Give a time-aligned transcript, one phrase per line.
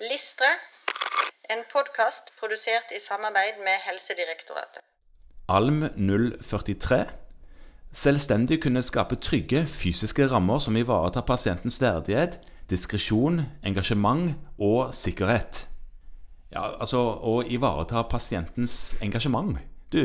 [0.00, 0.48] Listre,
[1.52, 4.82] en podkast produsert i samarbeid med Helsedirektoratet.
[5.48, 5.86] Alm
[6.42, 6.98] 043
[7.92, 12.36] Selvstendig kunne skape trygge fysiske rammer som ivaretar pasientens verdighet,
[12.70, 15.62] diskresjon, engasjement og sikkerhet.
[16.52, 19.56] Ja, altså å ivareta pasientens engasjement.
[19.92, 20.02] Du,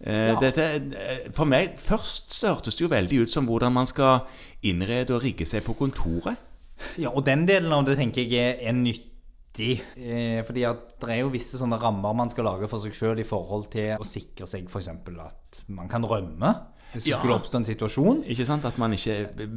[0.00, 0.40] eh, Ja.
[0.40, 4.26] dette, eh, for meg først så hørtes det jo veldig ut som hvordan man skal
[4.62, 6.36] innrede og rigge seg på kontoret.
[6.98, 9.80] Ja, og den delen av det tenker jeg er, er nyttig.
[9.96, 13.20] Eh, fordi at det er jo visse sånne rammer man skal lage for seg sjøl
[13.22, 14.88] i forhold til å sikre seg f.eks.
[14.90, 16.54] at man kan rømme
[16.94, 17.16] hvis det Ja.
[17.18, 18.18] skulle oppstå en situasjon.
[18.30, 18.64] Ikke sant?
[18.68, 19.14] At man ikke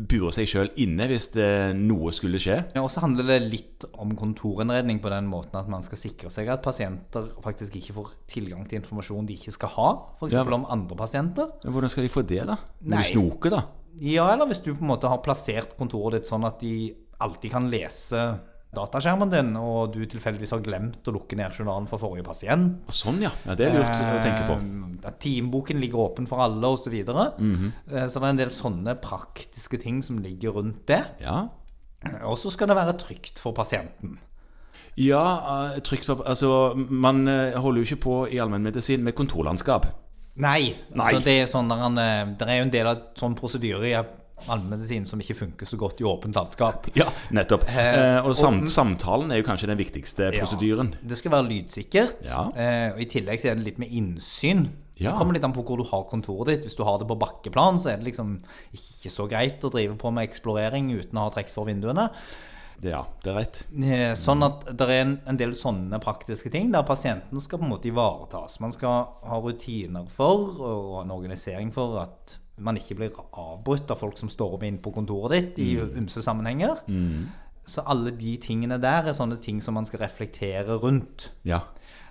[0.09, 2.55] burer seg sjøl inne hvis det, noe skulle skje.
[2.73, 6.31] Ja, Og så handler det litt om kontorinnredning på den måten at man skal sikre
[6.33, 10.33] seg at pasienter faktisk ikke får tilgang til informasjon de ikke skal ha, f.eks.
[10.33, 10.41] Ja.
[10.49, 11.51] om andre pasienter.
[11.63, 12.57] Ja, Hvordan skal de få det, da?
[12.81, 13.03] Når Nei.
[13.03, 13.61] de snoker, da?
[14.01, 17.51] Ja, eller hvis du på en måte har plassert kontoret ditt sånn at de alltid
[17.51, 18.27] kan lese
[18.77, 22.83] dataskjermen din, og du tilfeldigvis har glemt å lukke ned journalen for forrige pasient.
[22.93, 23.31] Sånn, ja.
[23.47, 23.55] ja.
[23.57, 24.57] Det er lurt å tenke på.
[24.59, 26.87] Eh, At teamboken ligger åpen for alle, osv.
[26.87, 27.29] Så, videre.
[27.39, 27.71] Mhm.
[27.93, 31.03] Eh, så det er en del sånne praktiske ting som ligger rundt det.
[31.23, 31.45] Ja.
[32.27, 34.17] Og så skal det være trygt for pasienten.
[34.97, 35.23] Ja,
[35.73, 39.89] eh, trygt for Altså, man eh, holder jo ikke på i allmennmedisin med kontorlandskap.
[40.37, 40.75] Nei.
[40.93, 41.07] Nei.
[41.07, 43.95] Altså det, er sånn der det er jo en del av sånn prosedyre i
[44.47, 46.87] allmennmedisin som ikke funker så godt i åpent landskap.
[46.95, 47.65] Ja, nettopp.
[47.67, 50.91] Eh, og samt, og- samtalen er jo kanskje den viktigste prosedyren.
[50.93, 52.21] Ja, det skal være lydsikkert.
[52.27, 52.43] Ja.
[52.55, 54.67] Eh, og I tillegg så er det litt med innsyn.
[54.97, 55.11] Ja.
[55.11, 56.63] Det kommer litt an på hvor du har kontoret ditt.
[56.65, 58.39] Hvis du har det på bakkeplan, så er det liksom
[58.73, 62.09] ikke så greit å drive på med eksplorering uten å ha trukket for vinduene.
[62.79, 63.59] Det, ja, det er rett.
[63.73, 67.65] Eh, Sånn at det er en, en del sånne praktiske ting der pasienten skal på
[67.65, 68.59] en måte ivaretas.
[68.61, 73.99] Man skal ha rutiner for og en organisering for at man ikke blir avbrutt av
[74.01, 75.67] folk som står opp inn på kontoret ditt i
[75.99, 76.79] ymse sammenhenger.
[77.67, 81.29] Så alle de tingene der er sånne ting som man skal reflektere rundt.
[81.45, 81.61] Ja.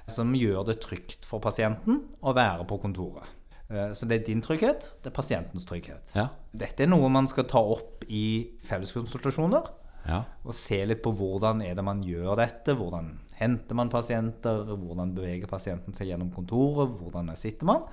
[0.07, 3.25] Som gjør det trygt for pasienten å være på kontoret.
[3.71, 6.13] Eh, Så det er din trygghet, det er pasientens trygghet.
[6.15, 6.29] Ja.
[6.55, 9.67] Dette er noe man skal ta opp i felleskonsultasjoner
[10.07, 10.21] ja.
[10.45, 12.77] og se litt på hvordan er det man gjør dette.
[12.79, 14.63] Hvordan henter man pasienter?
[14.77, 16.95] Hvordan beveger pasienten seg gjennom kontoret?
[17.01, 17.89] Hvordan sitter man?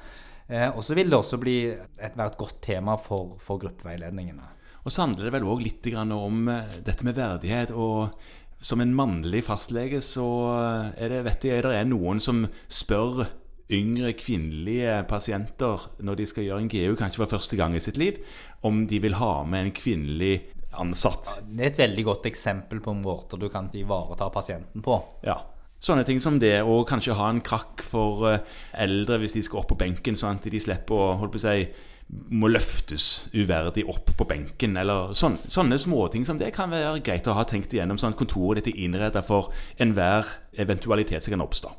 [0.47, 4.49] Eh, og så vil det også bli et, være et godt tema for, for gruppeveiledningene.
[4.83, 7.71] Og så handler det vel òg litt grann om eh, dette med verdighet.
[7.75, 8.11] Og
[8.63, 10.27] som en mannlig fastlege så
[10.95, 13.25] er det, vet jeg, det er noen som spør
[13.73, 17.99] yngre kvinnelige pasienter når de skal gjøre en GU, kanskje for første gang i sitt
[17.99, 18.19] liv,
[18.67, 20.35] om de vil ha med en kvinnelig
[20.79, 21.39] ansatt.
[21.47, 24.99] Det er et veldig godt eksempel på måter du kan ivareta pasienten på.
[25.25, 25.39] Ja.
[25.83, 28.44] Sånne ting som det, og kanskje ha en krakk for eh,
[28.85, 31.44] eldre hvis de skal opp på benken, sånn at de slipper å holdt på å
[31.44, 31.66] si,
[32.31, 34.77] må løftes uverdig opp på benken.
[34.79, 38.19] eller sånn, Sånne småting som det kan være greit å ha tenkt igjennom, sånn at
[38.19, 39.51] kontoret ditt er innreda for
[39.81, 41.73] enhver eventualitet som kan oppstå.